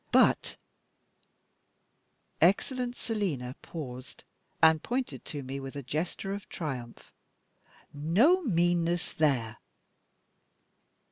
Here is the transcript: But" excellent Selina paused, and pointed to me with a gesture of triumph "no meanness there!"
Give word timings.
But" 0.11 0.57
excellent 2.41 2.95
Selina 2.95 3.55
paused, 3.61 4.23
and 4.59 4.81
pointed 4.81 5.23
to 5.25 5.43
me 5.43 5.59
with 5.59 5.75
a 5.75 5.83
gesture 5.83 6.33
of 6.33 6.49
triumph 6.49 7.11
"no 7.93 8.41
meanness 8.41 9.13
there!" 9.13 9.57